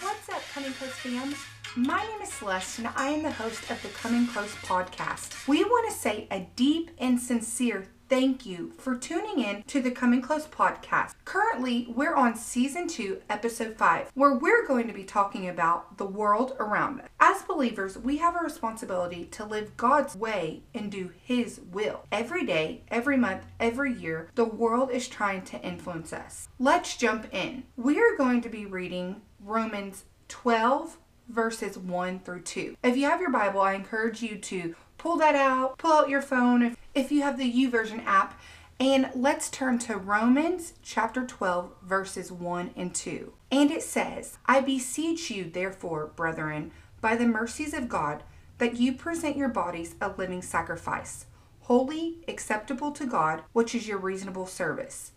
What's 0.00 0.28
up, 0.28 0.42
Coming 0.52 0.72
Close 0.74 0.92
fam? 0.92 1.34
My 1.74 2.02
name 2.04 2.22
is 2.22 2.32
Celeste, 2.32 2.78
and 2.78 2.88
I 2.94 3.08
am 3.08 3.22
the 3.24 3.32
host 3.32 3.68
of 3.68 3.82
the 3.82 3.88
Coming 3.88 4.28
Close 4.28 4.54
podcast. 4.56 5.48
We 5.48 5.64
want 5.64 5.90
to 5.90 5.96
say 5.96 6.28
a 6.30 6.48
deep 6.54 6.92
and 6.98 7.18
sincere 7.18 7.88
thank 8.08 8.44
you 8.46 8.72
for 8.78 8.94
tuning 8.94 9.42
in 9.42 9.62
to 9.64 9.80
the 9.80 9.90
Coming 9.90 10.20
Close 10.20 10.46
podcast. 10.46 11.14
Currently, 11.24 11.88
we're 11.96 12.14
on 12.14 12.36
season 12.36 12.86
two, 12.86 13.22
episode 13.28 13.76
five, 13.76 14.10
where 14.14 14.34
we're 14.34 14.66
going 14.66 14.86
to 14.86 14.92
be 14.92 15.02
talking 15.02 15.48
about 15.48 15.98
the 15.98 16.06
world 16.06 16.54
around 16.60 17.00
us. 17.00 17.08
As 17.18 17.42
believers, 17.42 17.98
we 17.98 18.18
have 18.18 18.36
a 18.36 18.44
responsibility 18.44 19.24
to 19.32 19.44
live 19.44 19.76
God's 19.76 20.14
way 20.14 20.62
and 20.74 20.92
do 20.92 21.10
His 21.24 21.60
will. 21.72 22.04
Every 22.12 22.44
day, 22.44 22.82
every 22.88 23.16
month, 23.16 23.46
every 23.58 23.92
year, 23.92 24.30
the 24.34 24.44
world 24.44 24.90
is 24.90 25.08
trying 25.08 25.42
to 25.46 25.60
influence 25.60 26.12
us. 26.12 26.48
Let's 26.58 26.96
jump 26.96 27.32
in. 27.32 27.64
We 27.76 27.98
are 27.98 28.16
going 28.16 28.42
to 28.42 28.48
be 28.48 28.66
reading 28.66 29.22
Romans 29.44 30.04
12 30.28 30.98
verses 31.28 31.78
1 31.78 32.20
through 32.20 32.42
2. 32.42 32.76
If 32.82 32.96
you 32.96 33.06
have 33.06 33.20
your 33.20 33.30
Bible, 33.30 33.60
I 33.60 33.74
encourage 33.74 34.22
you 34.22 34.36
to 34.36 34.74
pull 34.98 35.16
that 35.18 35.34
out, 35.34 35.78
pull 35.78 35.92
out 35.92 36.08
your 36.08 36.22
phone 36.22 36.62
if, 36.62 36.76
if 36.94 37.12
you 37.12 37.22
have 37.22 37.38
the 37.38 37.50
YouVersion 37.50 38.04
app, 38.04 38.38
and 38.78 39.10
let's 39.14 39.48
turn 39.48 39.78
to 39.80 39.96
Romans 39.96 40.74
chapter 40.82 41.24
12, 41.24 41.72
verses 41.82 42.32
1 42.32 42.70
and 42.76 42.94
2. 42.94 43.32
And 43.50 43.70
it 43.70 43.82
says, 43.82 44.38
I 44.46 44.60
beseech 44.60 45.30
you, 45.30 45.44
therefore, 45.44 46.06
brethren, 46.16 46.72
by 47.00 47.16
the 47.16 47.26
mercies 47.26 47.74
of 47.74 47.88
God, 47.88 48.22
that 48.58 48.76
you 48.76 48.92
present 48.92 49.36
your 49.36 49.48
bodies 49.48 49.94
a 50.00 50.08
living 50.10 50.42
sacrifice, 50.42 51.26
holy, 51.60 52.18
acceptable 52.28 52.92
to 52.92 53.06
God, 53.06 53.42
which 53.52 53.74
is 53.74 53.86
your 53.86 53.98
reasonable 53.98 54.46
service. 54.46 55.12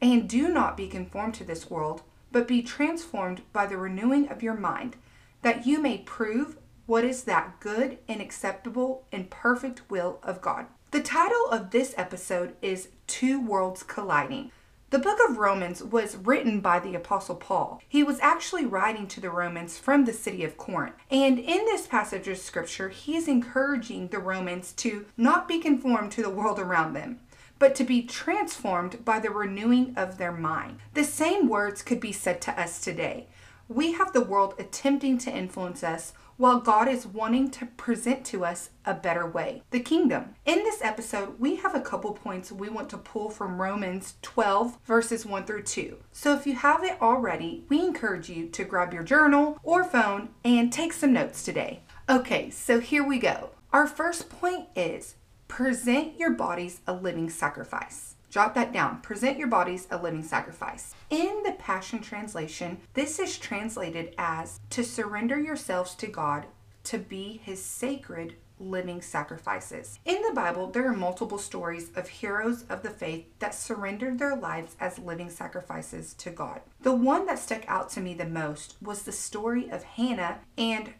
And 0.00 0.28
do 0.28 0.48
not 0.48 0.76
be 0.76 0.88
conformed 0.88 1.34
to 1.34 1.44
this 1.44 1.70
world, 1.70 2.02
but 2.32 2.48
be 2.48 2.62
transformed 2.62 3.42
by 3.52 3.66
the 3.66 3.76
renewing 3.76 4.28
of 4.28 4.42
your 4.42 4.54
mind 4.54 4.96
that 5.42 5.66
you 5.66 5.80
may 5.80 5.98
prove 5.98 6.56
what 6.86 7.04
is 7.04 7.24
that 7.24 7.60
good 7.60 7.98
and 8.08 8.20
acceptable 8.20 9.04
and 9.12 9.30
perfect 9.30 9.82
will 9.88 10.18
of 10.22 10.42
God. 10.42 10.66
The 10.90 11.00
title 11.00 11.46
of 11.50 11.70
this 11.70 11.94
episode 11.96 12.54
is 12.60 12.88
Two 13.06 13.40
Worlds 13.40 13.82
Colliding. 13.82 14.50
The 14.90 14.98
book 14.98 15.20
of 15.28 15.38
Romans 15.38 15.84
was 15.84 16.16
written 16.16 16.58
by 16.58 16.80
the 16.80 16.96
Apostle 16.96 17.36
Paul. 17.36 17.80
He 17.88 18.02
was 18.02 18.18
actually 18.18 18.66
writing 18.66 19.06
to 19.06 19.20
the 19.20 19.30
Romans 19.30 19.78
from 19.78 20.04
the 20.04 20.12
city 20.12 20.42
of 20.42 20.56
Corinth. 20.56 20.96
And 21.12 21.38
in 21.38 21.64
this 21.64 21.86
passage 21.86 22.26
of 22.26 22.38
scripture, 22.38 22.88
he 22.88 23.14
is 23.14 23.28
encouraging 23.28 24.08
the 24.08 24.18
Romans 24.18 24.72
to 24.78 25.06
not 25.16 25.46
be 25.46 25.60
conformed 25.60 26.10
to 26.12 26.22
the 26.22 26.28
world 26.28 26.58
around 26.58 26.94
them, 26.94 27.20
but 27.60 27.76
to 27.76 27.84
be 27.84 28.02
transformed 28.02 29.04
by 29.04 29.20
the 29.20 29.30
renewing 29.30 29.94
of 29.96 30.18
their 30.18 30.32
mind. 30.32 30.80
The 30.94 31.04
same 31.04 31.48
words 31.48 31.82
could 31.82 32.00
be 32.00 32.10
said 32.10 32.40
to 32.42 32.60
us 32.60 32.80
today 32.80 33.28
we 33.70 33.92
have 33.92 34.12
the 34.12 34.20
world 34.20 34.54
attempting 34.58 35.16
to 35.16 35.30
influence 35.30 35.84
us 35.84 36.12
while 36.36 36.58
God 36.58 36.88
is 36.88 37.06
wanting 37.06 37.52
to 37.52 37.66
present 37.66 38.24
to 38.26 38.44
us 38.44 38.70
a 38.84 38.94
better 38.94 39.24
way 39.24 39.62
the 39.70 39.78
kingdom. 39.78 40.34
In 40.44 40.58
this 40.64 40.82
episode, 40.82 41.38
we 41.38 41.56
have 41.56 41.76
a 41.76 41.80
couple 41.80 42.12
points 42.12 42.50
we 42.50 42.68
want 42.68 42.90
to 42.90 42.98
pull 42.98 43.30
from 43.30 43.60
Romans 43.60 44.14
12, 44.22 44.78
verses 44.84 45.24
1 45.24 45.44
through 45.44 45.62
2. 45.62 45.98
So 46.10 46.34
if 46.34 46.48
you 46.48 46.56
haven't 46.56 47.00
already, 47.00 47.64
we 47.68 47.78
encourage 47.78 48.28
you 48.28 48.48
to 48.48 48.64
grab 48.64 48.92
your 48.92 49.04
journal 49.04 49.60
or 49.62 49.84
phone 49.84 50.30
and 50.44 50.72
take 50.72 50.92
some 50.92 51.12
notes 51.12 51.44
today. 51.44 51.82
Okay, 52.08 52.50
so 52.50 52.80
here 52.80 53.04
we 53.04 53.20
go. 53.20 53.50
Our 53.72 53.86
first 53.86 54.28
point 54.28 54.66
is 54.74 55.14
present 55.50 56.16
your 56.16 56.30
bodies 56.30 56.80
a 56.86 56.92
living 56.92 57.28
sacrifice. 57.28 58.14
Jot 58.30 58.54
that 58.54 58.72
down. 58.72 59.00
Present 59.00 59.36
your 59.36 59.48
bodies 59.48 59.88
a 59.90 60.00
living 60.00 60.22
sacrifice. 60.22 60.94
In 61.10 61.42
the 61.44 61.56
Passion 61.58 62.00
Translation, 62.00 62.78
this 62.94 63.18
is 63.18 63.36
translated 63.36 64.14
as 64.16 64.60
to 64.70 64.84
surrender 64.84 65.40
yourselves 65.40 65.96
to 65.96 66.06
God 66.06 66.46
to 66.84 66.98
be 66.98 67.40
his 67.42 67.60
sacred 67.60 68.36
living 68.60 69.02
sacrifices. 69.02 69.98
In 70.04 70.22
the 70.22 70.34
Bible, 70.34 70.70
there 70.70 70.86
are 70.86 70.96
multiple 70.96 71.38
stories 71.38 71.90
of 71.96 72.08
heroes 72.08 72.64
of 72.68 72.82
the 72.82 72.90
faith 72.90 73.26
that 73.40 73.54
surrendered 73.54 74.18
their 74.18 74.36
lives 74.36 74.76
as 74.78 74.98
living 74.98 75.30
sacrifices 75.30 76.14
to 76.14 76.30
God. 76.30 76.60
The 76.82 76.94
one 76.94 77.26
that 77.26 77.38
stuck 77.38 77.64
out 77.66 77.90
to 77.90 78.00
me 78.00 78.14
the 78.14 78.26
most 78.26 78.76
was 78.80 79.02
the 79.02 79.12
story 79.12 79.68
of 79.70 79.82
Hannah 79.82 80.40
and 80.56 80.92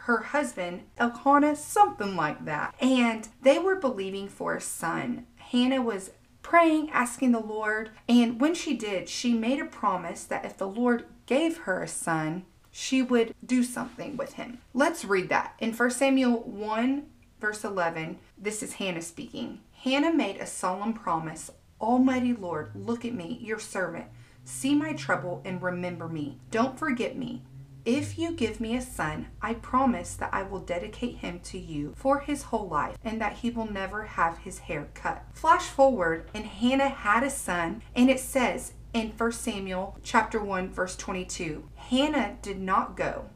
her 0.00 0.18
husband, 0.18 0.82
Elkanah, 0.98 1.56
something 1.56 2.16
like 2.16 2.44
that. 2.44 2.74
And 2.80 3.28
they 3.42 3.58
were 3.58 3.76
believing 3.76 4.28
for 4.28 4.54
a 4.54 4.60
son. 4.60 5.26
Hannah 5.36 5.82
was 5.82 6.10
praying, 6.42 6.90
asking 6.90 7.32
the 7.32 7.40
Lord. 7.40 7.90
And 8.08 8.40
when 8.40 8.54
she 8.54 8.76
did, 8.76 9.08
she 9.08 9.34
made 9.34 9.60
a 9.60 9.66
promise 9.66 10.24
that 10.24 10.44
if 10.44 10.56
the 10.56 10.68
Lord 10.68 11.06
gave 11.26 11.58
her 11.58 11.82
a 11.82 11.88
son, 11.88 12.44
she 12.70 13.02
would 13.02 13.34
do 13.44 13.62
something 13.62 14.16
with 14.16 14.34
him. 14.34 14.58
Let's 14.74 15.04
read 15.04 15.28
that. 15.30 15.54
In 15.58 15.72
1 15.72 15.90
Samuel 15.90 16.40
1, 16.42 17.06
verse 17.40 17.64
11, 17.64 18.18
this 18.38 18.62
is 18.62 18.74
Hannah 18.74 19.02
speaking. 19.02 19.60
Hannah 19.72 20.12
made 20.12 20.36
a 20.36 20.46
solemn 20.46 20.92
promise 20.92 21.50
Almighty 21.80 22.32
Lord, 22.32 22.70
look 22.74 23.04
at 23.04 23.12
me, 23.12 23.38
your 23.42 23.58
servant. 23.58 24.06
See 24.44 24.74
my 24.74 24.92
trouble 24.92 25.42
and 25.44 25.60
remember 25.60 26.08
me. 26.08 26.38
Don't 26.50 26.78
forget 26.78 27.16
me. 27.16 27.42
If 27.86 28.18
you 28.18 28.32
give 28.32 28.60
me 28.60 28.76
a 28.76 28.82
son, 28.82 29.28
I 29.40 29.54
promise 29.54 30.16
that 30.16 30.34
I 30.34 30.42
will 30.42 30.58
dedicate 30.58 31.18
him 31.18 31.38
to 31.44 31.56
you 31.56 31.94
for 31.94 32.18
his 32.18 32.42
whole 32.42 32.66
life 32.66 32.98
and 33.04 33.20
that 33.20 33.34
he 33.34 33.50
will 33.50 33.70
never 33.70 34.02
have 34.06 34.38
his 34.38 34.58
hair 34.58 34.88
cut. 34.92 35.24
Flash 35.34 35.66
forward, 35.66 36.28
and 36.34 36.46
Hannah 36.46 36.88
had 36.88 37.22
a 37.22 37.30
son, 37.30 37.82
and 37.94 38.10
it 38.10 38.18
says 38.18 38.72
in 38.92 39.12
1 39.16 39.30
Samuel 39.30 39.96
chapter 40.02 40.42
1 40.42 40.70
verse 40.70 40.96
22, 40.96 41.68
Hannah 41.76 42.38
did 42.42 42.58
not 42.58 42.96
go. 42.96 43.26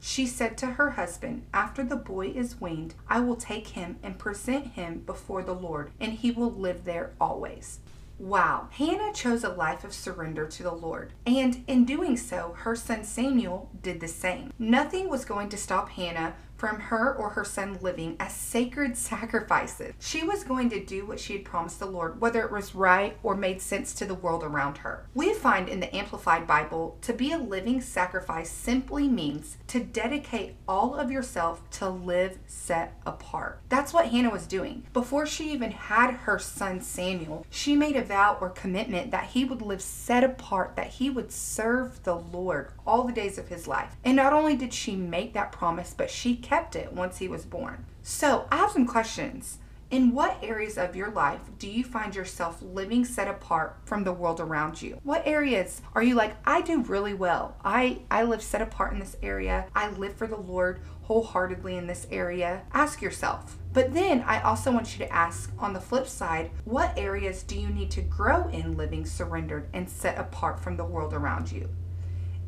She 0.00 0.26
said 0.26 0.56
to 0.58 0.66
her 0.66 0.92
husband, 0.92 1.44
After 1.52 1.84
the 1.84 1.96
boy 1.96 2.28
is 2.28 2.58
weaned, 2.58 2.94
I 3.10 3.20
will 3.20 3.36
take 3.36 3.68
him 3.68 3.98
and 4.02 4.18
present 4.18 4.68
him 4.68 5.00
before 5.00 5.42
the 5.42 5.54
Lord, 5.54 5.90
and 6.00 6.14
he 6.14 6.30
will 6.30 6.52
live 6.52 6.84
there 6.84 7.12
always. 7.20 7.80
Wow, 8.18 8.66
Hannah 8.72 9.12
chose 9.12 9.44
a 9.44 9.48
life 9.48 9.84
of 9.84 9.94
surrender 9.94 10.44
to 10.44 10.62
the 10.64 10.72
Lord, 10.72 11.12
and 11.24 11.62
in 11.68 11.84
doing 11.84 12.16
so, 12.16 12.56
her 12.58 12.74
son 12.74 13.04
Samuel 13.04 13.70
did 13.80 14.00
the 14.00 14.08
same. 14.08 14.52
Nothing 14.58 15.08
was 15.08 15.24
going 15.24 15.48
to 15.50 15.56
stop 15.56 15.90
Hannah 15.90 16.34
from 16.58 16.80
her 16.80 17.14
or 17.14 17.30
her 17.30 17.44
son 17.44 17.78
living 17.80 18.16
as 18.20 18.34
sacred 18.34 18.96
sacrifices. 18.96 19.94
She 20.00 20.24
was 20.24 20.44
going 20.44 20.68
to 20.70 20.84
do 20.84 21.06
what 21.06 21.20
she 21.20 21.34
had 21.34 21.44
promised 21.44 21.78
the 21.78 21.86
Lord, 21.86 22.20
whether 22.20 22.44
it 22.44 22.52
was 22.52 22.74
right 22.74 23.16
or 23.22 23.36
made 23.36 23.62
sense 23.62 23.94
to 23.94 24.04
the 24.04 24.14
world 24.14 24.42
around 24.42 24.78
her. 24.78 25.06
We 25.14 25.32
find 25.32 25.68
in 25.68 25.80
the 25.80 25.94
Amplified 25.94 26.46
Bible 26.46 26.98
to 27.02 27.12
be 27.12 27.32
a 27.32 27.38
living 27.38 27.80
sacrifice 27.80 28.50
simply 28.50 29.08
means 29.08 29.56
to 29.68 29.80
dedicate 29.80 30.56
all 30.66 30.94
of 30.94 31.10
yourself 31.10 31.62
to 31.70 31.88
live 31.88 32.38
set 32.46 33.00
apart. 33.06 33.60
That's 33.68 33.92
what 33.92 34.08
Hannah 34.08 34.30
was 34.30 34.46
doing. 34.46 34.84
Before 34.92 35.26
she 35.26 35.52
even 35.52 35.70
had 35.70 36.12
her 36.12 36.38
son 36.38 36.80
Samuel, 36.80 37.46
she 37.50 37.76
made 37.76 37.96
a 37.96 38.04
vow 38.04 38.36
or 38.40 38.50
commitment 38.50 39.12
that 39.12 39.26
he 39.26 39.44
would 39.44 39.62
live 39.62 39.80
set 39.80 40.24
apart, 40.24 40.74
that 40.76 40.88
he 40.88 41.08
would 41.08 41.30
serve 41.30 42.02
the 42.02 42.16
Lord 42.16 42.72
all 42.86 43.04
the 43.04 43.12
days 43.12 43.38
of 43.38 43.48
his 43.48 43.68
life. 43.68 43.96
And 44.04 44.16
not 44.16 44.32
only 44.32 44.56
did 44.56 44.72
she 44.72 44.96
make 44.96 45.34
that 45.34 45.52
promise, 45.52 45.94
but 45.96 46.10
she 46.10 46.36
kept 46.48 46.74
it 46.74 46.92
once 46.92 47.18
he 47.18 47.28
was 47.28 47.44
born. 47.44 47.84
So 48.02 48.48
I 48.50 48.56
have 48.56 48.70
some 48.70 48.86
questions. 48.86 49.58
In 49.90 50.12
what 50.12 50.38
areas 50.42 50.76
of 50.76 50.96
your 50.96 51.10
life 51.10 51.40
do 51.58 51.68
you 51.68 51.82
find 51.82 52.14
yourself 52.14 52.60
living 52.62 53.04
set 53.04 53.28
apart 53.28 53.78
from 53.84 54.04
the 54.04 54.12
world 54.12 54.38
around 54.38 54.82
you? 54.82 54.98
What 55.02 55.26
areas 55.26 55.80
are 55.94 56.02
you 56.02 56.14
like, 56.14 56.36
I 56.46 56.60
do 56.60 56.82
really 56.82 57.14
well. 57.14 57.56
I, 57.64 58.00
I 58.10 58.22
live 58.22 58.42
set 58.42 58.60
apart 58.60 58.92
in 58.92 58.98
this 58.98 59.16
area. 59.22 59.66
I 59.74 59.90
live 59.90 60.14
for 60.14 60.26
the 60.26 60.36
Lord 60.36 60.80
wholeheartedly 61.02 61.76
in 61.76 61.86
this 61.86 62.06
area. 62.10 62.62
Ask 62.72 63.00
yourself. 63.00 63.56
But 63.72 63.94
then 63.94 64.22
I 64.22 64.42
also 64.42 64.72
want 64.72 64.92
you 64.92 65.06
to 65.06 65.12
ask 65.12 65.50
on 65.58 65.72
the 65.72 65.80
flip 65.80 66.06
side, 66.06 66.50
what 66.64 66.98
areas 66.98 67.42
do 67.42 67.58
you 67.58 67.68
need 67.68 67.90
to 67.92 68.02
grow 68.02 68.48
in 68.48 68.76
living 68.76 69.06
surrendered 69.06 69.68
and 69.72 69.88
set 69.88 70.18
apart 70.18 70.60
from 70.60 70.76
the 70.76 70.84
world 70.84 71.14
around 71.14 71.50
you? 71.50 71.68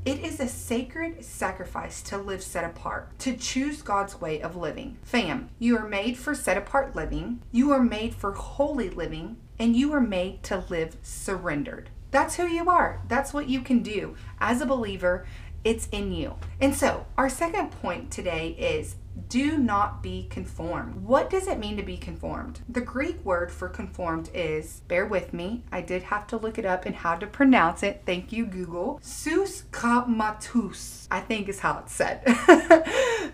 It 0.03 0.25
is 0.25 0.41
a 0.41 0.49
sacred 0.49 1.23
sacrifice 1.23 2.01
to 2.05 2.17
live 2.17 2.43
set 2.43 2.65
apart, 2.65 3.19
to 3.19 3.37
choose 3.37 3.83
God's 3.83 4.19
way 4.19 4.41
of 4.41 4.57
living. 4.57 4.97
Fam, 5.03 5.51
you 5.59 5.77
are 5.77 5.87
made 5.87 6.17
for 6.17 6.35
set 6.35 6.57
apart 6.57 6.97
living, 6.97 7.43
you 7.53 7.71
are 7.73 7.83
made 7.83 8.15
for 8.15 8.33
holy 8.33 8.89
living, 8.89 9.37
and 9.59 9.77
you 9.77 9.93
are 9.93 10.01
made 10.01 10.43
to 10.45 10.65
live 10.71 10.97
surrendered. 11.03 11.91
That's 12.13 12.37
who 12.37 12.47
you 12.47 12.71
are. 12.71 13.03
That's 13.09 13.35
what 13.35 13.51
you 13.51 13.61
can 13.61 13.83
do. 13.83 14.17
As 14.41 14.63
a 14.63 14.67
believer, 14.67 15.27
it's 15.65 15.87
in 15.93 16.13
you. 16.13 16.37
And 16.63 16.75
so, 16.75 17.05
our 17.19 17.29
second 17.29 17.71
point 17.71 18.11
today 18.11 18.57
is 18.59 18.97
do 19.29 19.59
not 19.59 20.03
be 20.03 20.27
conformed. 20.31 20.97
What 20.97 21.31
does 21.31 21.47
it 21.47 21.59
mean 21.59 21.77
to 21.77 21.83
be 21.83 21.97
conformed? 21.97 22.61
The 22.69 22.81
Greek 22.81 23.25
word 23.25 23.53
for 23.53 23.69
conformed 23.69 24.31
is, 24.35 24.83
bear 24.89 25.07
with 25.07 25.33
me, 25.33 25.63
I 25.71 25.81
did 25.81 26.05
have 26.05 26.27
to 26.29 26.37
look 26.37 26.59
it 26.59 26.65
up 26.65 26.87
and 26.87 26.95
how 26.95 27.17
to 27.17 27.27
pronounce 27.27 27.83
it. 27.83 28.03
Thank 28.07 28.33
you, 28.33 28.47
Google. 28.47 29.01
Suskamatus, 29.03 31.07
I 31.11 31.21
think 31.21 31.49
is 31.49 31.61
how 31.61 31.79
it's 31.79 31.93
said. 31.93 32.23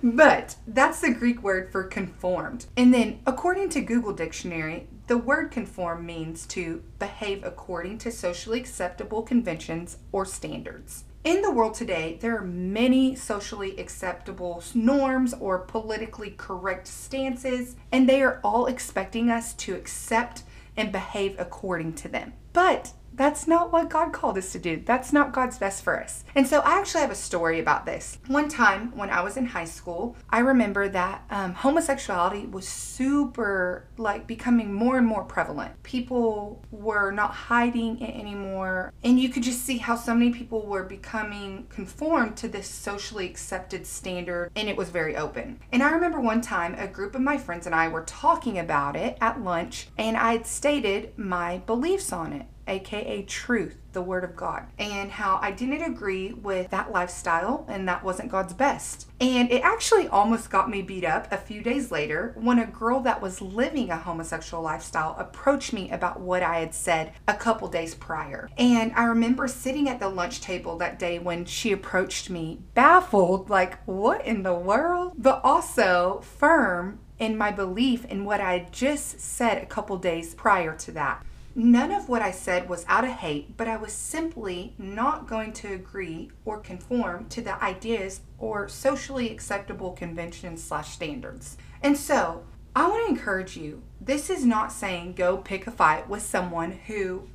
but 0.03 0.57
that's 0.67 1.01
the 1.01 1.13
Greek 1.13 1.43
word 1.43 1.71
for 1.71 1.85
conformed. 1.85 2.67
And 2.77 2.93
then, 2.93 3.21
according 3.27 3.71
to 3.71 3.81
Google 3.81 4.13
Dictionary, 4.13 4.89
the 5.07 5.17
word 5.17 5.53
conform 5.53 6.05
means 6.05 6.47
to 6.47 6.83
behave 6.99 7.45
according 7.45 7.99
to 7.99 8.11
socially 8.11 8.59
acceptable 8.59 9.23
conventions 9.23 9.99
or 10.11 10.25
standards. 10.25 11.05
In 11.27 11.43
the 11.43 11.51
world 11.51 11.75
today, 11.75 12.19
there 12.21 12.39
are 12.39 12.45
many 12.45 13.17
socially 13.17 13.77
acceptable 13.81 14.63
norms 14.77 15.35
or 15.35 15.59
politically 15.59 16.31
correct 16.31 16.87
stances, 16.87 17.75
and 17.91 18.09
they 18.09 18.23
are 18.23 18.39
all 18.45 18.67
expecting 18.67 19.29
us 19.29 19.53
to 19.55 19.75
accept 19.75 20.45
and 20.77 20.93
behave 20.93 21.35
according 21.37 21.95
to 21.95 22.09
them. 22.09 22.35
But 22.53 22.93
that's 23.17 23.47
not 23.47 23.73
what 23.73 23.91
God 23.91 24.13
called 24.13 24.39
us 24.39 24.53
to 24.53 24.59
do. 24.59 24.83
That's 24.85 25.13
not 25.13 25.33
God's 25.33 25.59
best 25.59 25.83
for 25.83 26.01
us. 26.03 26.25
And 26.35 26.47
so 26.47 26.61
I 26.61 26.79
actually 26.79 27.01
have 27.01 27.11
a 27.11 27.17
story 27.17 27.61
about 27.61 27.87
this. 27.87 28.19
One 28.27 28.49
time 28.49 28.97
when 28.97 29.11
I 29.11 29.23
was 29.23 29.37
in 29.37 29.47
high 29.47 29.65
school, 29.65 30.17
I 30.31 30.41
remember 30.41 30.89
that 30.89 31.25
um, 31.31 31.55
homosexuality 31.55 32.47
was 32.47 32.69
super, 32.69 33.89
like, 33.97 34.27
becoming 34.27 34.73
more 34.73 34.99
and 34.99 35.07
more 35.07 35.25
prevalent. 35.25 35.83
People 35.83 36.63
were 36.71 37.11
not 37.11 37.33
hiding 37.33 38.01
it 38.01 38.15
anymore. 38.15 38.93
And 39.03 39.19
you 39.19 39.29
could 39.29 39.43
just 39.43 39.65
see 39.65 39.79
how 39.79 39.97
so 39.97 40.15
many 40.15 40.31
people 40.31 40.67
were 40.67 40.85
becoming 40.85 41.67
conformed 41.69 42.37
to 42.39 42.49
this 42.49 42.69
socially 42.69 43.27
accepted 43.27 43.87
standard, 43.87 44.51
and 44.55 44.69
it 44.69 44.77
was 44.77 44.91
very 44.91 45.17
open. 45.17 45.61
And 45.73 45.83
I 45.83 45.91
remember 45.91 46.21
one 46.21 46.41
time 46.41 46.75
a 46.75 46.87
group 46.87 47.15
of 47.15 47.21
my 47.21 47.39
friends 47.39 47.67
and 47.67 47.75
I 47.75 47.89
were 47.89 48.03
talking 48.03 48.59
about 48.59 48.97
it 48.97 49.17
at 49.21 49.43
lunch, 49.43 49.89
and 49.97 50.17
I 50.17 50.33
had 50.33 50.47
stated 50.47 51.17
my 51.19 51.59
beliefs 51.59 52.13
on 52.13 52.33
it 52.33 52.47
aka 52.67 53.23
truth, 53.23 53.77
the 53.93 54.03
Word 54.03 54.25
of 54.25 54.37
God, 54.37 54.67
and 54.79 55.11
how 55.11 55.39
I 55.41 55.51
didn't 55.51 55.83
agree 55.83 56.33
with 56.33 56.71
that 56.71 56.93
lifestyle 56.93 57.65
and 57.69 57.89
that 57.89 58.05
wasn't 58.05 58.31
God's 58.31 58.53
best. 58.53 59.09
And 59.21 59.51
it 59.51 59.63
actually 59.63 60.09
almost 60.09 60.51
got 60.51 60.69
me 60.69 60.83
beat 60.83 61.05
up 61.05 61.31
a 61.33 61.37
few 61.37 61.63
days 61.63 61.91
later 61.91 62.35
when 62.37 62.59
a 62.59 62.67
girl 62.67 63.01
that 63.01 63.23
was 63.23 63.41
living 63.41 63.91
a 63.91 63.97
homosexual 63.97 64.63
lifestyle 64.63 65.17
approached 65.19 65.73
me 65.73 65.91
about 65.91 66.21
what 66.21 66.43
I 66.43 66.61
had 66.61 66.75
said 66.75 67.13
a 67.27 67.35
couple 67.35 67.69
days 67.69 67.95
prior. 67.95 68.51
And 68.59 68.93
I 68.95 69.05
remember 69.05 69.49
sitting 69.49 69.89
at 69.89 70.01
the 70.01 70.09
lunch 70.09 70.41
table 70.41 70.77
that 70.79 70.99
day 70.99 71.19
when 71.19 71.45
she 71.45 71.73
approached 71.73 72.29
me, 72.29 72.61
baffled, 72.75 73.49
like, 73.49 73.83
what 73.85 74.25
in 74.27 74.43
the 74.43 74.55
world? 74.55 75.15
But 75.17 75.41
also 75.43 76.21
firm 76.23 77.01
in 77.19 77.37
my 77.37 77.51
belief 77.51 78.05
in 78.05 78.25
what 78.25 78.41
I 78.41 78.59
had 78.59 78.73
just 78.73 79.21
said 79.21 79.63
a 79.63 79.67
couple 79.67 79.97
days 79.97 80.35
prior 80.35 80.77
to 80.77 80.93
that. 80.93 81.25
None 81.59 81.91
of 81.91 82.11
what 82.11 82.21
I 82.21 82.33
said 82.33 82.69
was 82.69 82.85
out 82.87 83.05
of 83.05 83.13
hate, 83.13 83.57
but 83.57 83.67
I 83.67 83.79
was 83.79 83.95
simply 83.95 84.75
not 84.77 85.27
going 85.27 85.55
to 85.55 85.73
agree 85.73 86.31
or 86.45 86.59
conform 86.59 87.31
to 87.31 87.41
the 87.41 87.65
ideas 87.65 88.21
or 88.39 88.69
socially 88.69 89.31
acceptable 89.31 89.93
conventions 89.93 90.63
slash 90.63 90.91
standards. 90.91 91.57
And 91.83 91.97
so, 91.97 92.45
I 92.75 92.87
want 92.87 93.07
to 93.07 93.11
encourage 93.11 93.57
you. 93.57 93.83
This 94.03 94.29
is 94.29 94.45
not 94.45 94.71
saying 94.71 95.15
go 95.15 95.39
pick 95.39 95.67
a 95.67 95.71
fight 95.71 96.11
with 96.11 96.21
someone 96.21 96.73
who 96.73 97.27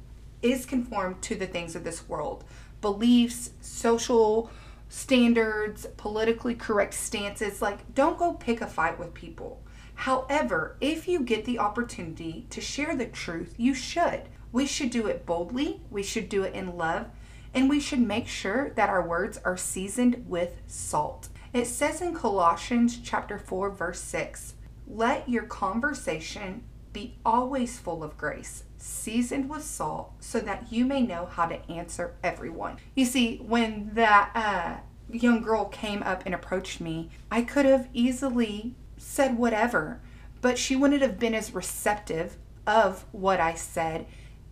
is 0.43 0.67
conformed 0.67 1.23
to 1.23 1.35
the 1.35 1.47
things 1.47 1.75
of 1.75 1.83
this 1.83 2.07
world, 2.07 2.43
beliefs, 2.79 3.49
social 3.59 4.51
standards, 4.87 5.87
politically 5.97 6.53
correct 6.53 6.93
stances. 6.93 7.59
Like, 7.59 7.95
don't 7.95 8.19
go 8.19 8.33
pick 8.33 8.61
a 8.61 8.67
fight 8.67 8.99
with 8.99 9.15
people. 9.15 9.63
However, 10.01 10.77
if 10.81 11.07
you 11.07 11.19
get 11.19 11.45
the 11.45 11.59
opportunity 11.59 12.47
to 12.49 12.59
share 12.59 12.95
the 12.95 13.05
truth, 13.05 13.53
you 13.57 13.75
should. 13.75 14.23
We 14.51 14.65
should 14.65 14.89
do 14.89 15.05
it 15.05 15.27
boldly, 15.27 15.81
we 15.91 16.01
should 16.01 16.27
do 16.27 16.41
it 16.41 16.55
in 16.55 16.75
love, 16.75 17.05
and 17.53 17.69
we 17.69 17.79
should 17.79 17.99
make 17.99 18.27
sure 18.27 18.71
that 18.71 18.89
our 18.89 19.07
words 19.07 19.39
are 19.45 19.55
seasoned 19.55 20.25
with 20.27 20.59
salt. 20.65 21.29
It 21.53 21.65
says 21.65 22.01
in 22.01 22.15
Colossians 22.15 22.97
chapter 22.97 23.37
4 23.37 23.69
verse 23.69 24.01
6, 24.01 24.55
"Let 24.87 25.29
your 25.29 25.43
conversation 25.43 26.63
be 26.93 27.19
always 27.23 27.77
full 27.77 28.03
of 28.03 28.17
grace, 28.17 28.63
seasoned 28.79 29.51
with 29.51 29.63
salt, 29.63 30.13
so 30.19 30.39
that 30.39 30.73
you 30.73 30.83
may 30.83 31.03
know 31.03 31.27
how 31.27 31.45
to 31.45 31.69
answer 31.69 32.15
everyone." 32.23 32.77
You 32.95 33.05
see, 33.05 33.37
when 33.37 33.91
that 33.93 34.31
uh, 34.33 35.15
young 35.15 35.43
girl 35.43 35.65
came 35.65 36.01
up 36.01 36.23
and 36.25 36.33
approached 36.33 36.81
me, 36.81 37.11
I 37.29 37.43
could 37.43 37.67
have 37.67 37.87
easily 37.93 38.73
said 39.01 39.37
whatever, 39.37 39.99
but 40.41 40.57
she 40.57 40.75
wouldn't 40.75 41.01
have 41.01 41.19
been 41.19 41.33
as 41.33 41.53
receptive 41.53 42.37
of 42.67 43.05
what 43.11 43.39
I 43.39 43.55
said 43.55 44.05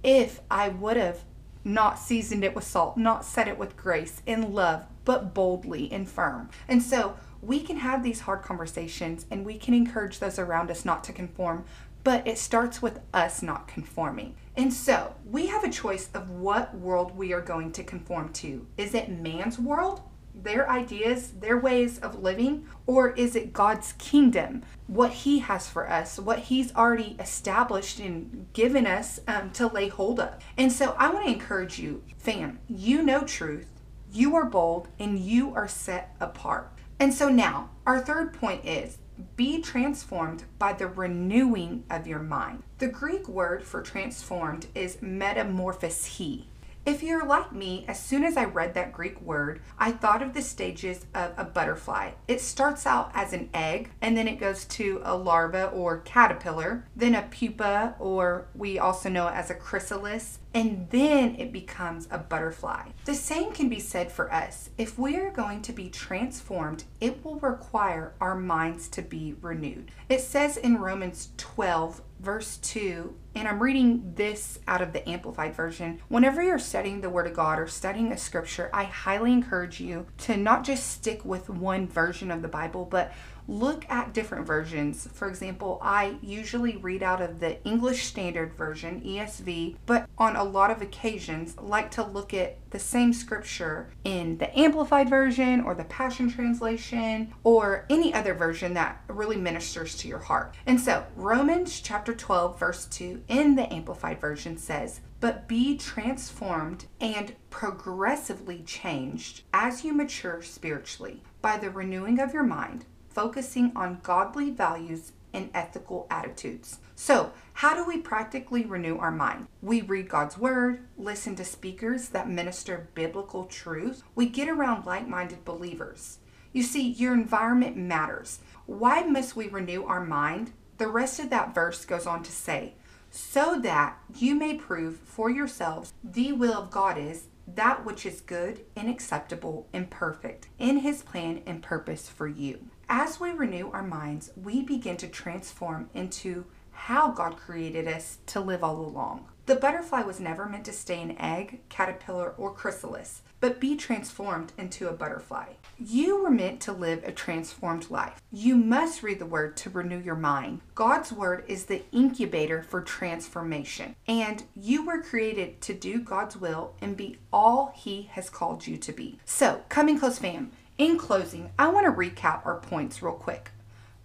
if 0.04 0.42
I 0.50 0.70
would 0.70 0.98
have 0.98 1.24
not 1.64 2.00
seasoned 2.00 2.44
it 2.44 2.56
with 2.56 2.64
salt, 2.64 2.98
not 2.98 3.24
said 3.24 3.48
it 3.48 3.60
with 3.60 3.78
grace, 3.78 4.22
in 4.26 4.54
love, 4.54 4.86
but 5.06 5.34
boldly 5.34 5.92
and 5.92 6.10
firm. 6.10 6.50
And 6.68 6.82
so 6.82 7.16
we 7.42 7.60
can 7.60 7.78
have 7.78 8.02
these 8.02 8.22
hard 8.22 8.42
conversations 8.42 9.26
and 9.30 9.46
we 9.46 9.58
can 9.58 9.74
encourage 9.74 10.20
those 10.20 10.40
around 10.40 10.72
us 10.72 10.84
not 10.84 11.04
to 11.06 11.14
conform, 11.14 11.66
but 12.04 12.26
it 12.28 12.38
starts 12.38 12.82
with 12.82 13.00
us 13.14 13.42
not 13.42 13.68
conforming. 13.68 14.36
And 14.56 14.74
so 14.74 15.16
we 15.26 15.48
have 15.48 15.64
a 15.64 15.70
choice 15.70 16.10
of 16.14 16.30
what 16.30 16.76
world 16.76 17.16
we 17.16 17.34
are 17.34 17.42
going 17.42 17.72
to 17.74 17.84
conform 17.84 18.34
to. 18.34 18.66
Is 18.78 18.94
it 18.94 19.10
man's 19.10 19.60
world 19.60 20.02
their 20.34 20.70
ideas, 20.70 21.32
their 21.40 21.58
ways 21.58 22.00
of 22.00 22.22
living, 22.22 22.68
or 22.86 23.12
is 23.12 23.36
it 23.36 23.54
God's 23.54 23.94
kingdom, 23.94 24.64
what 24.88 25.12
He 25.12 25.40
has 25.40 25.68
for 25.68 25.90
us, 25.90 26.20
what 26.20 26.40
He's 26.40 26.74
already 26.76 27.16
established 27.20 28.00
and 28.00 28.48
given 28.54 28.88
us 28.88 29.20
um, 29.28 29.52
to 29.52 29.68
lay 29.68 29.90
hold 29.90 30.20
of? 30.20 30.36
And 30.58 30.72
so 30.72 30.96
I 30.98 31.10
want 31.10 31.26
to 31.26 31.34
encourage 31.34 31.80
you, 31.80 32.04
fam, 32.18 32.60
you 32.68 33.02
know 33.02 33.22
truth, 33.22 33.68
you 34.12 34.36
are 34.36 34.46
bold, 34.46 34.88
and 34.98 35.20
you 35.20 35.54
are 35.54 35.68
set 35.68 36.16
apart. 36.20 36.72
And 37.00 37.14
so 37.14 37.30
now, 37.30 37.70
our 37.86 38.00
third 38.00 38.34
point 38.34 38.66
is 38.66 38.98
be 39.36 39.62
transformed 39.62 40.44
by 40.58 40.74
the 40.74 40.88
renewing 40.88 41.84
of 41.90 42.08
your 42.08 42.20
mind. 42.20 42.64
The 42.78 42.88
Greek 42.88 43.28
word 43.28 43.64
for 43.64 43.82
transformed 43.82 44.68
is 44.74 45.02
metamorphosis. 45.02 46.44
If 46.86 47.04
you're 47.04 47.26
like 47.26 47.52
me, 47.52 47.86
as 47.88 48.00
soon 48.00 48.24
as 48.24 48.36
I 48.36 48.46
read 48.46 48.74
that 48.74 48.94
Greek 48.94 49.22
word, 49.22 49.62
I 49.78 49.92
thought 49.92 50.22
of 50.22 50.34
the 50.34 50.42
stages 50.42 51.06
of 51.14 51.34
a 51.38 51.44
butterfly. 51.44 52.12
It 52.28 52.42
starts 52.42 52.88
out 52.88 53.12
as 53.14 53.32
an 53.32 53.50
egg, 53.54 53.92
and 54.02 54.18
then 54.18 54.28
it 54.28 54.40
goes 54.40 54.66
to 54.66 55.02
a 55.04 55.16
larva 55.16 55.68
or 55.68 56.00
caterpillar, 56.00 56.88
then 56.96 57.16
a 57.16 57.24
pupa, 57.24 57.96
or 58.00 58.48
we 58.56 58.80
also 58.80 59.10
know 59.10 59.28
it 59.28 59.36
as 59.36 59.50
a 59.50 59.56
chrysalis, 59.56 60.40
and 60.54 60.90
then 60.90 61.36
it 61.36 61.52
becomes 61.52 62.08
a 62.10 62.18
butterfly. 62.18 62.90
The 63.06 63.14
same 63.14 63.52
can 63.52 63.70
be 63.70 63.80
said 63.80 64.12
for 64.12 64.34
us. 64.34 64.72
If 64.78 64.98
we 64.98 65.16
are 65.18 65.30
going 65.30 65.62
to 65.64 65.74
be 65.74 65.90
transformed, 65.90 66.86
it 67.00 67.24
will 67.24 67.40
require 67.40 68.14
our 68.20 68.36
minds 68.36 68.88
to 68.90 69.02
be 69.02 69.36
renewed. 69.42 69.92
It 70.08 70.22
says 70.22 70.58
in 70.58 70.78
Romans 70.78 71.30
12, 71.38 72.02
verse 72.20 72.58
2, 72.58 73.16
and 73.36 73.48
I'm 73.48 73.62
reading 73.62 74.14
this 74.16 74.60
out 74.68 74.82
of 74.82 74.94
the 74.94 75.08
Amplified 75.08 75.56
Version. 75.56 76.02
Whenever 76.10 76.44
you're 76.44 76.60
studying 76.60 77.02
the 77.02 77.10
Word 77.10 77.28
of 77.28 77.34
God 77.34 77.60
or 77.60 77.68
studying 77.68 78.12
a 78.12 78.18
scripture, 78.18 78.70
I 78.74 78.84
highly 78.84 79.32
encourage 79.32 79.80
you 79.80 80.08
to 80.20 80.36
not 80.36 80.64
just 80.64 80.90
stick 80.90 81.24
with 81.24 81.50
one 81.50 81.88
version 81.88 82.32
of 82.32 82.42
the 82.42 82.48
Bible, 82.48 82.86
but 82.86 83.14
look 83.50 83.90
at 83.90 84.14
different 84.14 84.46
versions. 84.46 85.10
For 85.12 85.28
example, 85.28 85.80
I 85.82 86.18
usually 86.22 86.78
read 86.78 87.02
out 87.02 87.22
of 87.22 87.40
the 87.40 87.62
English 87.66 88.06
Standard 88.06 88.54
Version, 88.54 89.02
ESV, 89.02 89.76
but 89.86 90.08
on 90.18 90.36
a 90.36 90.44
lot 90.44 90.70
of 90.70 90.82
occasions 90.82 91.58
like 91.58 91.90
to 91.92 92.04
look 92.04 92.34
at 92.34 92.58
the 92.70 92.80
same 92.80 93.12
scripture 93.12 93.90
in 94.04 94.38
the 94.38 94.58
Amplified 94.58 95.10
Version 95.10 95.62
or 95.62 95.74
the 95.74 95.84
Passion 95.86 96.30
Translation 96.30 97.34
or 97.44 97.86
any 97.90 98.14
other 98.14 98.36
version 98.36 98.76
that 98.76 99.02
really 99.08 99.38
ministers 99.38 99.98
to 99.98 100.08
your 100.08 100.20
heart. 100.20 100.54
And 100.68 100.80
so, 100.80 101.06
Romans 101.16 101.80
chapter 101.82 102.14
12, 102.14 102.60
verse 102.60 102.86
2 102.86 103.24
in 103.28 103.56
the 103.56 103.72
Amplified 103.74 104.22
Version 104.22 104.58
says, 104.58 105.02
but 105.20 105.48
be 105.48 105.78
transformed 105.78 106.86
and 107.02 107.36
progressively 107.50 108.62
changed 108.62 109.42
as 109.54 109.84
you 109.84 109.94
mature 109.94 110.42
spiritually 110.42 111.24
by 111.42 111.58
the 111.58 111.70
renewing 111.70 112.20
of 112.20 112.34
your 112.34 112.44
mind 112.44 112.86
focusing 113.10 113.72
on 113.76 114.00
godly 114.04 114.50
values 114.50 115.12
and 115.34 115.50
ethical 115.54 116.08
attitudes. 116.10 116.80
So, 116.96 117.32
how 117.54 117.76
do 117.76 117.86
we 117.86 117.98
practically 117.98 118.66
renew 118.66 118.98
our 118.98 119.12
mind? 119.12 119.48
We 119.62 119.82
read 119.82 120.10
God's 120.10 120.38
Word, 120.38 120.82
listen 120.98 121.36
to 121.36 121.46
speakers 121.46 122.10
that 122.10 122.30
minister 122.30 122.90
biblical 122.94 123.46
truth, 123.46 124.04
we 124.16 124.28
get 124.28 124.50
around 124.50 124.86
like 124.86 125.08
minded 125.08 125.46
believers. 125.46 126.20
You 126.52 126.64
see, 126.64 126.90
your 126.90 127.14
environment 127.14 127.78
matters. 127.78 128.40
Why 128.66 129.04
must 129.04 129.36
we 129.36 129.48
renew 129.48 129.84
our 129.84 130.04
mind? 130.04 130.52
The 130.78 130.88
rest 130.88 131.20
of 131.20 131.30
that 131.30 131.54
verse 131.54 131.86
goes 131.86 132.08
on 132.08 132.24
to 132.24 132.32
say, 132.32 132.74
so 133.12 133.60
that 133.60 133.98
you 134.16 134.36
may 134.36 134.56
prove 134.56 134.98
for 134.98 135.30
yourselves 135.30 135.94
the 136.04 136.32
will 136.32 136.54
of 136.54 136.72
God 136.72 136.98
is 136.98 137.26
that 137.56 137.86
which 137.86 138.06
is 138.06 138.22
good 138.22 138.62
and 138.76 138.90
acceptable 138.90 139.68
and 139.74 139.90
perfect 139.90 140.48
in 140.60 140.80
His 140.80 141.02
plan 141.02 141.42
and 141.46 141.64
purpose 141.64 142.08
for 142.08 142.28
you. 142.28 142.68
As 142.92 143.20
we 143.20 143.30
renew 143.30 143.70
our 143.70 143.84
minds, 143.84 144.32
we 144.36 144.64
begin 144.64 144.98
to 144.98 145.08
transform 145.08 145.92
into 145.94 146.46
how 146.72 147.12
God 147.12 147.38
created 147.38 147.88
us 147.88 148.18
to 148.26 148.40
live 148.40 148.64
all 148.64 148.82
along. 148.82 149.28
The 149.46 149.56
butterfly 149.56 150.02
was 150.02 150.20
never 150.20 150.48
meant 150.48 150.66
to 150.66 150.74
stay 150.74 151.00
an 151.00 151.16
egg, 151.20 151.62
caterpillar, 151.70 152.34
or 152.36 152.52
chrysalis, 152.52 153.22
but 153.40 153.60
be 153.60 153.76
transformed 153.76 154.54
into 154.58 154.88
a 154.88 154.94
butterfly. 154.94 155.54
You 155.78 156.24
were 156.24 156.32
meant 156.32 156.62
to 156.62 156.74
live 156.74 157.04
a 157.04 157.12
transformed 157.12 157.92
life. 157.92 158.20
You 158.32 158.56
must 158.56 159.04
read 159.04 159.20
the 159.20 159.26
Word 159.26 159.56
to 159.58 159.70
renew 159.70 160.00
your 160.00 160.16
mind. 160.16 160.62
God's 160.74 161.12
Word 161.12 161.44
is 161.48 161.66
the 161.66 161.84
incubator 161.92 162.64
for 162.64 162.82
transformation, 162.82 163.96
and 164.08 164.44
you 164.56 164.84
were 164.86 165.02
created 165.02 165.62
to 165.62 165.76
do 165.76 166.00
God's 166.02 166.38
will 166.38 166.74
and 166.82 166.98
be 166.98 167.20
all 167.32 167.72
He 167.76 168.10
has 168.14 168.32
called 168.32 168.66
you 168.66 168.78
to 168.78 168.92
be. 168.92 169.20
So, 169.26 169.62
coming 169.70 170.00
close, 170.00 170.18
fam. 170.18 170.52
In 170.80 170.98
closing, 170.98 171.52
I 171.60 171.68
want 171.68 171.88
to 171.88 171.92
recap 171.92 172.46
our 172.46 172.56
points 172.56 173.04
real 173.04 173.12
quick. 173.12 173.52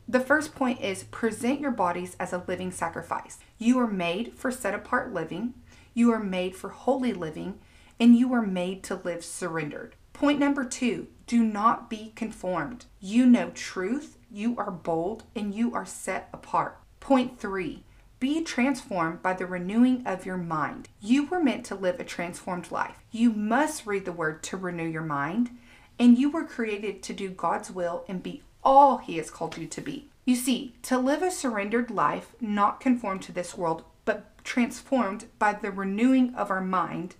The 0.09 0.19
first 0.19 0.57
point 0.57 0.81
is 0.81 1.05
present 1.05 1.61
your 1.61 1.71
bodies 1.71 2.17
as 2.19 2.33
a 2.33 2.43
living 2.49 2.73
sacrifice. 2.73 3.39
You 3.59 3.79
are 3.79 3.87
made 3.87 4.33
for 4.35 4.51
set 4.51 4.75
apart 4.75 5.15
living, 5.15 5.55
you 5.95 6.11
are 6.11 6.19
made 6.19 6.57
for 6.57 6.71
holy 6.71 7.13
living, 7.13 7.61
and 8.01 8.17
you 8.17 8.35
are 8.35 8.43
made 8.43 8.83
to 8.85 8.97
live 8.97 9.25
surrendered. 9.25 9.95
Point 10.13 10.41
number 10.41 10.65
two 10.65 11.07
do 11.29 11.45
not 11.45 11.89
be 11.89 12.13
conformed. 12.17 12.87
You 12.99 13.25
know 13.25 13.51
truth, 13.51 14.19
you 14.29 14.59
are 14.59 14.73
bold, 14.73 15.23
and 15.37 15.55
you 15.55 15.73
are 15.75 15.87
set 15.87 16.29
apart. 16.33 16.81
Point 16.99 17.39
three 17.39 17.85
be 18.19 18.43
transformed 18.43 19.21
by 19.23 19.35
the 19.35 19.45
renewing 19.45 20.03
of 20.07 20.25
your 20.25 20.39
mind. 20.39 20.89
You 20.99 21.27
were 21.27 21.43
meant 21.43 21.67
to 21.67 21.75
live 21.75 22.01
a 22.01 22.05
transformed 22.05 22.71
life. 22.71 22.97
You 23.11 23.31
must 23.31 23.87
read 23.87 24.07
the 24.07 24.13
word 24.13 24.43
to 24.45 24.57
renew 24.57 24.89
your 24.89 25.03
mind, 25.03 25.51
and 25.99 26.19
you 26.19 26.31
were 26.31 26.45
created 26.45 27.03
to 27.03 27.13
do 27.13 27.31
God's 27.31 27.71
will 27.71 28.05
and 28.09 28.23
be 28.23 28.43
all 28.63 28.99
He 28.99 29.17
has 29.19 29.31
called 29.31 29.57
you 29.59 29.67
to 29.67 29.81
be. 29.81 30.09
You 30.25 30.37
see, 30.37 30.75
to 30.83 30.99
live 30.99 31.23
a 31.23 31.31
surrendered 31.31 31.91
life, 31.91 32.35
not 32.41 32.81
conformed 32.81 33.23
to 33.23 33.33
this 33.33 33.57
world, 33.57 33.85
but 34.05 34.43
transformed 34.45 35.27
by 35.39 35.53
the 35.53 35.71
renewing 35.71 36.35
of 36.35 36.51
our 36.51 36.63
mind, 36.63 37.17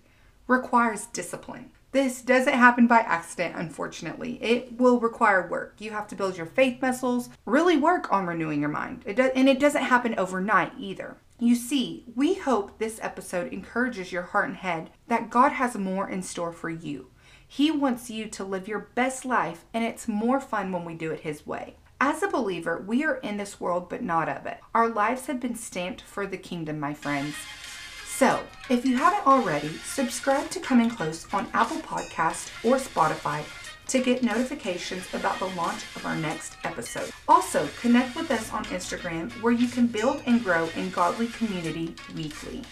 requires 0.47 1.05
discipline. 1.07 1.71
This 1.91 2.21
doesn't 2.21 2.53
happen 2.53 2.87
by 2.87 2.99
accident, 2.99 3.55
unfortunately. 3.55 4.37
It 4.43 4.77
will 4.77 4.99
require 4.99 5.47
work. 5.47 5.75
You 5.79 5.91
have 5.91 6.07
to 6.07 6.15
build 6.15 6.35
your 6.35 6.45
faith 6.45 6.81
muscles, 6.81 7.29
really 7.45 7.77
work 7.77 8.11
on 8.11 8.25
renewing 8.25 8.59
your 8.59 8.69
mind. 8.69 9.03
It 9.05 9.15
does, 9.15 9.31
and 9.33 9.47
it 9.47 9.59
doesn't 9.59 9.83
happen 9.83 10.13
overnight 10.17 10.73
either. 10.77 11.17
You 11.39 11.55
see, 11.55 12.05
we 12.15 12.33
hope 12.33 12.79
this 12.79 12.99
episode 13.01 13.53
encourages 13.53 14.11
your 14.11 14.23
heart 14.23 14.49
and 14.49 14.57
head 14.57 14.89
that 15.07 15.29
God 15.29 15.53
has 15.53 15.75
more 15.75 16.09
in 16.09 16.21
store 16.21 16.51
for 16.51 16.69
you. 16.69 17.11
He 17.55 17.71
wants 17.71 18.09
you 18.09 18.27
to 18.31 18.43
live 18.43 18.67
your 18.67 18.89
best 18.95 19.23
life, 19.23 19.63
and 19.73 19.81
it's 19.81 20.09
more 20.09 20.41
fun 20.41 20.73
when 20.73 20.83
we 20.83 20.93
do 20.93 21.11
it 21.11 21.21
His 21.21 21.47
way. 21.47 21.77
As 22.01 22.21
a 22.21 22.27
believer, 22.27 22.83
we 22.85 23.05
are 23.05 23.15
in 23.15 23.37
this 23.37 23.61
world, 23.61 23.87
but 23.87 24.03
not 24.03 24.27
of 24.27 24.45
it. 24.45 24.57
Our 24.73 24.89
lives 24.89 25.27
have 25.27 25.39
been 25.39 25.55
stamped 25.55 26.01
for 26.01 26.27
the 26.27 26.35
kingdom, 26.35 26.81
my 26.81 26.93
friends. 26.93 27.33
So, 28.05 28.41
if 28.69 28.85
you 28.85 28.97
haven't 28.97 29.25
already, 29.25 29.69
subscribe 29.85 30.49
to 30.49 30.59
Coming 30.59 30.89
Close 30.89 31.33
on 31.33 31.47
Apple 31.53 31.77
Podcast 31.77 32.51
or 32.65 32.75
Spotify 32.75 33.45
to 33.87 34.03
get 34.03 34.21
notifications 34.21 35.05
about 35.13 35.39
the 35.39 35.47
launch 35.55 35.85
of 35.95 36.05
our 36.05 36.17
next 36.17 36.57
episode. 36.65 37.09
Also, 37.25 37.69
connect 37.79 38.17
with 38.17 38.31
us 38.31 38.51
on 38.51 38.65
Instagram 38.65 39.31
where 39.41 39.53
you 39.53 39.69
can 39.69 39.87
build 39.87 40.21
and 40.25 40.43
grow 40.43 40.67
in 40.75 40.89
godly 40.89 41.27
community 41.27 41.95
weekly. 42.17 42.63